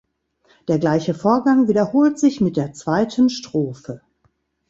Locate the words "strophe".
3.29-4.01